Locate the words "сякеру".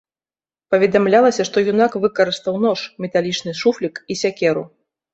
4.27-4.71